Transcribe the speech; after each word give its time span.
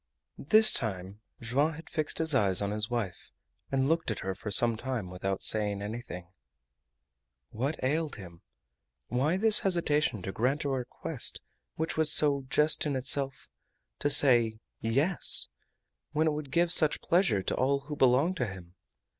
This 0.39 0.73
time 0.73 1.19
Joam 1.41 1.73
had 1.73 1.87
fixed 1.87 2.17
his 2.17 2.33
eyes 2.33 2.59
on 2.59 2.71
his 2.71 2.89
wife 2.89 3.31
and 3.71 3.87
looked 3.87 4.09
at 4.09 4.21
her 4.21 4.33
for 4.33 4.49
some 4.49 4.75
time 4.75 5.11
without 5.11 5.43
saying 5.43 5.83
anything. 5.83 6.25
What 7.51 7.79
ailed 7.83 8.15
him? 8.15 8.41
Why 9.09 9.37
this 9.37 9.59
hesitation 9.59 10.23
to 10.23 10.31
grant 10.31 10.63
a 10.63 10.69
request 10.69 11.39
which 11.75 11.97
was 11.97 12.11
so 12.11 12.45
just 12.49 12.87
in 12.87 12.95
itself 12.95 13.47
to 13.99 14.09
say 14.09 14.57
"Yes," 14.79 15.49
when 16.13 16.25
it 16.25 16.33
would 16.33 16.49
give 16.49 16.71
such 16.71 17.01
pleasure 17.01 17.43
to 17.43 17.55
all 17.55 17.81
who 17.81 17.95
belonged 17.95 18.37
to 18.37 18.47
him? 18.47 18.73